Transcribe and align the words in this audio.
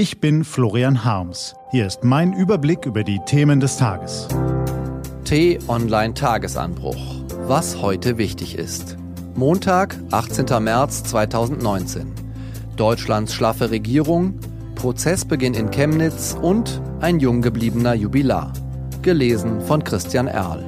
Ich 0.00 0.18
bin 0.18 0.44
Florian 0.44 1.04
Harms. 1.04 1.54
Hier 1.72 1.86
ist 1.86 2.04
mein 2.04 2.32
Überblick 2.32 2.86
über 2.86 3.04
die 3.04 3.20
Themen 3.26 3.60
des 3.60 3.76
Tages. 3.76 4.28
T-Online 5.24 6.14
Tagesanbruch. 6.14 7.22
Was 7.42 7.82
heute 7.82 8.16
wichtig 8.16 8.56
ist. 8.56 8.96
Montag, 9.34 9.98
18. 10.10 10.64
März 10.64 11.04
2019. 11.04 12.14
Deutschlands 12.76 13.34
schlaffe 13.34 13.70
Regierung, 13.70 14.40
Prozessbeginn 14.74 15.52
in 15.52 15.70
Chemnitz 15.70 16.34
und 16.40 16.80
ein 17.00 17.20
jung 17.20 17.42
gebliebener 17.42 17.92
Jubilar. 17.92 18.54
Gelesen 19.02 19.60
von 19.60 19.84
Christian 19.84 20.28
Erl. 20.28 20.64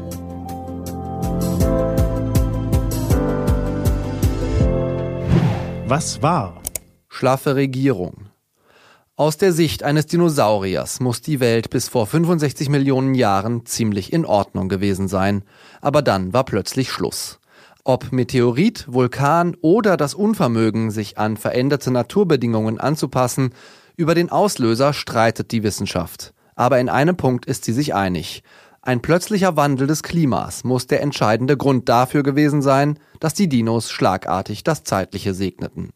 Was 5.87 6.21
war? 6.21 6.61
Schlaffe 7.09 7.57
Regierung. 7.57 8.32
Aus 9.23 9.37
der 9.37 9.53
Sicht 9.53 9.85
eines 9.85 10.07
Dinosauriers 10.07 10.99
muss 10.99 11.21
die 11.21 11.39
Welt 11.39 11.71
bis 11.71 11.89
vor 11.89 12.09
65 12.09 12.69
Millionen 12.69 13.15
Jahren 13.15 13.65
ziemlich 13.65 14.13
in 14.13 14.27
Ordnung 14.27 14.69
gewesen 14.69 15.07
sein, 15.07 15.45
aber 15.81 16.03
dann 16.03 16.33
war 16.33 16.45
plötzlich 16.45 16.91
Schluss. 16.91 17.39
Ob 17.85 18.11
Meteorit, 18.11 18.85
Vulkan 18.89 19.57
oder 19.61 19.97
das 19.97 20.15
Unvermögen, 20.15 20.91
sich 20.91 21.19
an 21.19 21.37
veränderte 21.37 21.93
Naturbedingungen 21.93 22.81
anzupassen, 22.81 23.51
über 23.97 24.17
den 24.17 24.33
Auslöser 24.33 24.93
streitet 24.93 25.53
die 25.53 25.63
Wissenschaft. 25.63 26.35
Aber 26.57 26.81
in 26.81 26.89
einem 26.89 27.17
Punkt 27.17 27.47
ist 27.47 27.65
sie 27.65 27.73
sich 27.73 27.95
einig. 27.95 28.43
Ein 28.81 29.03
plötzlicher 29.03 29.57
Wandel 29.57 29.87
des 29.87 30.03
Klimas 30.03 30.65
muss 30.65 30.89
der 30.89 31.01
entscheidende 31.01 31.57
Grund 31.57 31.89
dafür 31.89 32.25
gewesen 32.25 32.61
sein, 32.61 32.99
dass 33.21 33.35
die 33.35 33.49
Dinos 33.49 33.89
schlagartig 33.89 34.65
das 34.65 34.83
Zeitliche 34.83 35.33
segneten. 35.33 35.91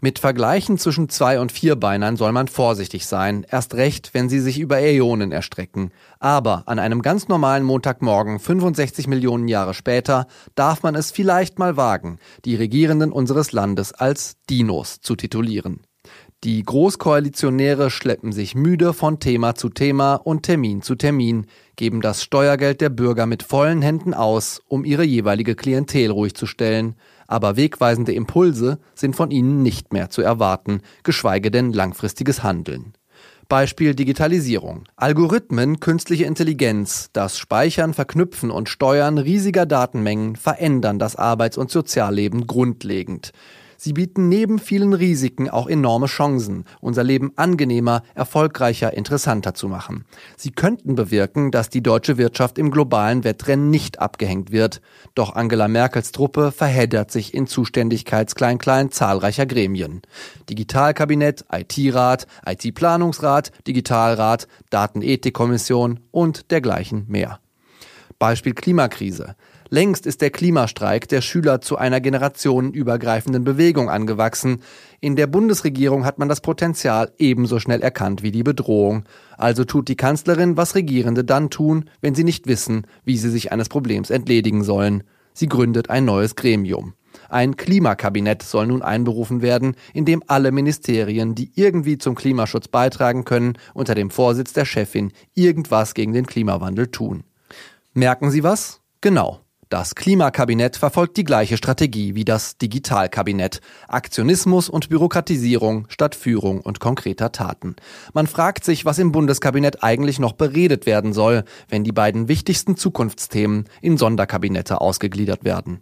Mit 0.00 0.18
Vergleichen 0.18 0.78
zwischen 0.78 1.08
Zwei- 1.08 1.40
und 1.40 1.52
Vierbeinern 1.52 2.16
soll 2.16 2.32
man 2.32 2.48
vorsichtig 2.48 3.06
sein, 3.06 3.46
erst 3.50 3.74
recht, 3.74 4.10
wenn 4.12 4.28
sie 4.28 4.40
sich 4.40 4.58
über 4.58 4.78
Äonen 4.78 5.32
erstrecken. 5.32 5.90
Aber 6.18 6.64
an 6.66 6.78
einem 6.78 7.02
ganz 7.02 7.28
normalen 7.28 7.64
Montagmorgen, 7.64 8.38
65 8.38 9.06
Millionen 9.06 9.48
Jahre 9.48 9.74
später, 9.74 10.26
darf 10.54 10.82
man 10.82 10.94
es 10.94 11.10
vielleicht 11.10 11.58
mal 11.58 11.76
wagen, 11.76 12.18
die 12.44 12.56
Regierenden 12.56 13.12
unseres 13.12 13.52
Landes 13.52 13.92
als 13.92 14.36
Dinos 14.48 15.00
zu 15.00 15.16
titulieren. 15.16 15.80
Die 16.44 16.62
Großkoalitionäre 16.62 17.90
schleppen 17.90 18.30
sich 18.30 18.54
müde 18.54 18.92
von 18.92 19.18
Thema 19.18 19.54
zu 19.54 19.70
Thema 19.70 20.14
und 20.14 20.42
Termin 20.42 20.82
zu 20.82 20.94
Termin, 20.94 21.46
geben 21.76 22.02
das 22.02 22.22
Steuergeld 22.22 22.80
der 22.80 22.90
Bürger 22.90 23.26
mit 23.26 23.42
vollen 23.42 23.82
Händen 23.82 24.12
aus, 24.12 24.62
um 24.68 24.84
ihre 24.84 25.02
jeweilige 25.02 25.54
Klientel 25.54 26.10
ruhig 26.10 26.34
zu 26.34 26.46
stellen, 26.46 26.94
aber 27.26 27.56
wegweisende 27.56 28.12
Impulse 28.12 28.78
sind 28.94 29.16
von 29.16 29.30
ihnen 29.30 29.62
nicht 29.62 29.92
mehr 29.92 30.10
zu 30.10 30.22
erwarten, 30.22 30.80
geschweige 31.02 31.50
denn 31.50 31.72
langfristiges 31.72 32.42
Handeln. 32.42 32.94
Beispiel 33.48 33.94
Digitalisierung. 33.94 34.84
Algorithmen, 34.96 35.78
künstliche 35.78 36.24
Intelligenz, 36.24 37.10
das 37.12 37.38
Speichern, 37.38 37.94
Verknüpfen 37.94 38.50
und 38.50 38.68
Steuern 38.68 39.18
riesiger 39.18 39.66
Datenmengen 39.66 40.34
verändern 40.34 40.98
das 40.98 41.14
Arbeits- 41.14 41.56
und 41.56 41.70
Sozialleben 41.70 42.48
grundlegend. 42.48 43.32
Sie 43.76 43.92
bieten 43.92 44.28
neben 44.28 44.58
vielen 44.58 44.92
Risiken 44.92 45.50
auch 45.50 45.68
enorme 45.68 46.06
Chancen, 46.06 46.64
unser 46.80 47.04
Leben 47.04 47.32
angenehmer, 47.36 48.02
erfolgreicher, 48.14 48.94
interessanter 48.94 49.54
zu 49.54 49.68
machen. 49.68 50.04
Sie 50.36 50.50
könnten 50.50 50.94
bewirken, 50.94 51.50
dass 51.50 51.68
die 51.68 51.82
deutsche 51.82 52.18
Wirtschaft 52.18 52.58
im 52.58 52.70
globalen 52.70 53.24
Wettrennen 53.24 53.70
nicht 53.70 54.00
abgehängt 54.00 54.52
wird. 54.52 54.80
Doch 55.14 55.34
Angela 55.34 55.68
Merkels 55.68 56.12
Truppe 56.12 56.52
verheddert 56.52 57.10
sich 57.10 57.34
in 57.34 57.46
Zuständigkeitsklein-Klein 57.46 58.90
zahlreicher 58.90 59.46
Gremien. 59.46 60.02
Digitalkabinett, 60.48 61.44
IT-Rat, 61.52 62.26
IT-Planungsrat, 62.46 63.52
Digitalrat, 63.66 64.48
Datenethikkommission 64.70 66.00
und 66.10 66.50
dergleichen 66.50 67.04
mehr. 67.08 67.40
Beispiel 68.18 68.54
Klimakrise. 68.54 69.36
Längst 69.68 70.06
ist 70.06 70.20
der 70.20 70.30
Klimastreik 70.30 71.08
der 71.08 71.20
Schüler 71.20 71.60
zu 71.60 71.76
einer 71.76 72.00
generationenübergreifenden 72.00 73.44
Bewegung 73.44 73.90
angewachsen. 73.90 74.62
In 75.00 75.16
der 75.16 75.26
Bundesregierung 75.26 76.04
hat 76.04 76.18
man 76.18 76.28
das 76.28 76.40
Potenzial 76.40 77.12
ebenso 77.18 77.58
schnell 77.58 77.82
erkannt 77.82 78.22
wie 78.22 78.30
die 78.30 78.44
Bedrohung. 78.44 79.04
Also 79.36 79.64
tut 79.64 79.88
die 79.88 79.96
Kanzlerin, 79.96 80.56
was 80.56 80.74
Regierende 80.74 81.24
dann 81.24 81.50
tun, 81.50 81.90
wenn 82.00 82.14
sie 82.14 82.24
nicht 82.24 82.46
wissen, 82.46 82.86
wie 83.04 83.16
sie 83.16 83.30
sich 83.30 83.52
eines 83.52 83.68
Problems 83.68 84.10
entledigen 84.10 84.62
sollen. 84.62 85.02
Sie 85.32 85.48
gründet 85.48 85.90
ein 85.90 86.04
neues 86.04 86.36
Gremium. 86.36 86.94
Ein 87.28 87.56
Klimakabinett 87.56 88.42
soll 88.42 88.68
nun 88.68 88.82
einberufen 88.82 89.42
werden, 89.42 89.74
in 89.92 90.04
dem 90.04 90.22
alle 90.26 90.52
Ministerien, 90.52 91.34
die 91.34 91.50
irgendwie 91.54 91.98
zum 91.98 92.14
Klimaschutz 92.14 92.68
beitragen 92.68 93.24
können, 93.24 93.54
unter 93.74 93.94
dem 93.94 94.10
Vorsitz 94.10 94.52
der 94.52 94.64
Chefin 94.64 95.12
irgendwas 95.34 95.94
gegen 95.94 96.12
den 96.12 96.26
Klimawandel 96.26 96.88
tun. 96.88 97.24
Merken 97.94 98.30
Sie 98.30 98.42
was? 98.42 98.80
Genau. 99.00 99.40
Das 99.68 99.96
Klimakabinett 99.96 100.76
verfolgt 100.76 101.16
die 101.16 101.24
gleiche 101.24 101.56
Strategie 101.56 102.14
wie 102.14 102.24
das 102.24 102.56
Digitalkabinett. 102.56 103.60
Aktionismus 103.88 104.68
und 104.68 104.88
Bürokratisierung 104.90 105.86
statt 105.88 106.14
Führung 106.14 106.60
und 106.60 106.78
konkreter 106.78 107.32
Taten. 107.32 107.74
Man 108.12 108.28
fragt 108.28 108.64
sich, 108.64 108.84
was 108.84 109.00
im 109.00 109.10
Bundeskabinett 109.10 109.82
eigentlich 109.82 110.20
noch 110.20 110.34
beredet 110.34 110.86
werden 110.86 111.12
soll, 111.12 111.42
wenn 111.68 111.82
die 111.82 111.90
beiden 111.90 112.28
wichtigsten 112.28 112.76
Zukunftsthemen 112.76 113.64
in 113.80 113.98
Sonderkabinette 113.98 114.80
ausgegliedert 114.80 115.44
werden. 115.44 115.80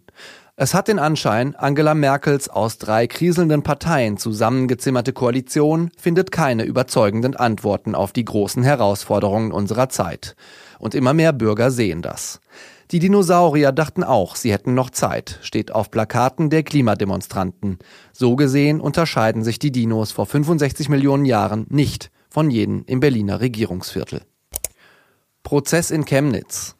Es 0.56 0.72
hat 0.72 0.88
den 0.88 0.98
Anschein, 0.98 1.54
Angela 1.54 1.94
Merkels 1.94 2.48
aus 2.48 2.78
drei 2.78 3.06
kriselnden 3.06 3.62
Parteien 3.62 4.16
zusammengezimmerte 4.16 5.12
Koalition 5.12 5.90
findet 5.98 6.32
keine 6.32 6.64
überzeugenden 6.64 7.36
Antworten 7.36 7.94
auf 7.94 8.12
die 8.12 8.24
großen 8.24 8.62
Herausforderungen 8.62 9.52
unserer 9.52 9.90
Zeit. 9.90 10.36
Und 10.78 10.94
immer 10.94 11.12
mehr 11.12 11.34
Bürger 11.34 11.70
sehen 11.70 12.00
das. 12.00 12.40
Die 12.90 12.98
Dinosaurier 12.98 13.72
dachten 13.72 14.04
auch, 14.04 14.36
sie 14.36 14.52
hätten 14.52 14.74
noch 14.74 14.90
Zeit, 14.90 15.38
steht 15.42 15.72
auf 15.72 15.90
Plakaten 15.90 16.50
der 16.50 16.62
Klimademonstranten. 16.62 17.78
So 18.12 18.36
gesehen 18.36 18.80
unterscheiden 18.80 19.42
sich 19.42 19.58
die 19.58 19.72
Dinos 19.72 20.12
vor 20.12 20.26
65 20.26 20.88
Millionen 20.88 21.24
Jahren 21.24 21.66
nicht 21.70 22.10
von 22.28 22.50
jenen 22.50 22.84
im 22.84 23.00
Berliner 23.00 23.40
Regierungsviertel. 23.40 24.22
Prozess 25.42 25.90
in 25.90 26.04
Chemnitz. 26.04 26.76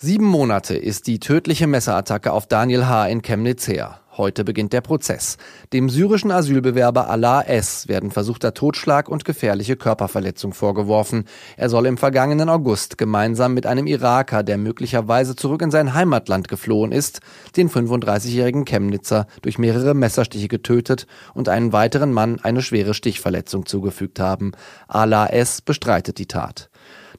Sieben 0.00 0.26
Monate 0.26 0.76
ist 0.76 1.08
die 1.08 1.18
tödliche 1.18 1.66
Messerattacke 1.66 2.30
auf 2.30 2.46
Daniel 2.46 2.86
H. 2.86 3.08
in 3.08 3.20
Chemnitz 3.20 3.66
her. 3.66 3.98
Heute 4.16 4.44
beginnt 4.44 4.72
der 4.72 4.80
Prozess. 4.80 5.38
Dem 5.72 5.90
syrischen 5.90 6.30
Asylbewerber 6.30 7.10
Allah 7.10 7.42
S. 7.42 7.88
werden 7.88 8.12
versuchter 8.12 8.54
Totschlag 8.54 9.08
und 9.08 9.24
gefährliche 9.24 9.74
Körperverletzung 9.74 10.54
vorgeworfen. 10.54 11.24
Er 11.56 11.68
soll 11.68 11.86
im 11.86 11.98
vergangenen 11.98 12.48
August 12.48 12.96
gemeinsam 12.96 13.54
mit 13.54 13.66
einem 13.66 13.88
Iraker, 13.88 14.44
der 14.44 14.56
möglicherweise 14.56 15.34
zurück 15.34 15.62
in 15.62 15.72
sein 15.72 15.94
Heimatland 15.94 16.46
geflohen 16.46 16.92
ist, 16.92 17.18
den 17.56 17.68
35-jährigen 17.68 18.66
Chemnitzer 18.66 19.26
durch 19.42 19.58
mehrere 19.58 19.94
Messerstiche 19.94 20.46
getötet 20.46 21.08
und 21.34 21.48
einen 21.48 21.72
weiteren 21.72 22.12
Mann 22.12 22.38
eine 22.40 22.62
schwere 22.62 22.94
Stichverletzung 22.94 23.66
zugefügt 23.66 24.20
haben. 24.20 24.52
Allah 24.86 25.26
S. 25.26 25.60
bestreitet 25.60 26.18
die 26.18 26.26
Tat. 26.26 26.70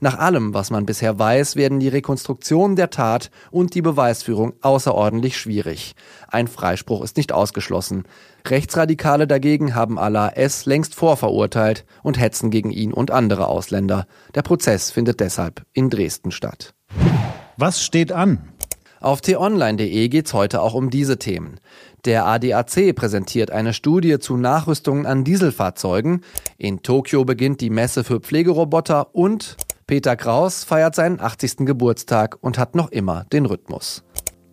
Nach 0.01 0.17
allem, 0.17 0.53
was 0.53 0.71
man 0.71 0.85
bisher 0.85 1.19
weiß, 1.19 1.57
werden 1.57 1.79
die 1.79 1.89
Rekonstruktion 1.89 2.77
der 2.77 2.89
Tat 2.89 3.31
und 3.51 3.75
die 3.75 3.81
Beweisführung 3.81 4.53
außerordentlich 4.61 5.37
schwierig. 5.37 5.93
Ein 6.29 6.47
Freispruch 6.47 7.03
ist 7.03 7.17
nicht 7.17 7.33
ausgeschlossen. 7.33 8.03
Rechtsradikale 8.47 9.27
dagegen 9.27 9.75
haben 9.75 9.99
Allah 9.99 10.29
S. 10.29 10.65
längst 10.65 10.95
vorverurteilt 10.95 11.85
und 12.01 12.17
hetzen 12.17 12.49
gegen 12.49 12.71
ihn 12.71 12.93
und 12.93 13.11
andere 13.11 13.47
Ausländer. 13.47 14.07
Der 14.35 14.41
Prozess 14.41 14.89
findet 14.89 15.19
deshalb 15.19 15.63
in 15.73 15.89
Dresden 15.89 16.31
statt. 16.31 16.73
Was 17.57 17.83
steht 17.83 18.13
an? 18.13 18.53
Auf 19.01 19.21
t-online.de 19.21 20.09
geht's 20.09 20.33
heute 20.33 20.61
auch 20.61 20.73
um 20.73 20.89
diese 20.89 21.19
Themen. 21.19 21.59
Der 22.05 22.25
ADAC 22.25 22.93
präsentiert 22.95 23.51
eine 23.51 23.73
Studie 23.73 24.19
zu 24.19 24.37
Nachrüstungen 24.37 25.05
an 25.05 25.23
Dieselfahrzeugen. 25.23 26.21
In 26.57 26.83
Tokio 26.83 27.23
beginnt 27.25 27.61
die 27.61 27.69
Messe 27.69 28.03
für 28.03 28.19
Pflegeroboter 28.19 29.13
und 29.13 29.57
Peter 29.89 30.15
Kraus 30.15 30.65
feiert 30.65 30.93
seinen 30.93 31.19
80. 31.19 31.65
Geburtstag 31.65 32.37
und 32.41 32.59
hat 32.59 32.75
noch 32.75 32.91
immer 32.91 33.25
den 33.33 33.47
Rhythmus. 33.47 34.03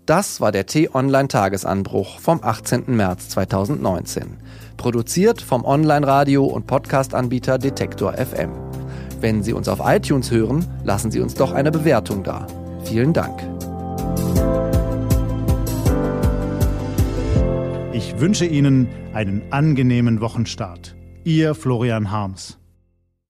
Das 0.07 0.41
war 0.41 0.51
der 0.51 0.65
T-Online-Tagesanbruch 0.65 2.21
vom 2.21 2.43
18. 2.43 2.85
März 2.97 3.29
2019. 3.29 4.39
Produziert 4.79 5.43
vom 5.43 5.67
Online-Radio- 5.67 6.47
und 6.47 6.67
Podcast-Anbieter 6.67 7.59
Detektor 7.59 8.15
FM. 8.15 8.49
Wenn 9.21 9.43
Sie 9.43 9.53
uns 9.53 9.69
auf 9.69 9.81
iTunes 9.85 10.31
hören, 10.31 10.65
lassen 10.85 11.11
Sie 11.11 11.21
uns 11.21 11.35
doch 11.35 11.53
eine 11.53 11.71
Bewertung 11.71 12.25
da. 12.25 12.47
Vielen 12.85 13.13
Dank. 13.13 13.39
Ich 17.93 18.19
wünsche 18.19 18.47
Ihnen 18.47 18.89
einen 19.13 19.43
angenehmen 19.53 20.23
Wochenstart. 20.23 20.97
Ihr 21.25 21.55
Florian 21.55 22.11
Harms. 22.11 22.57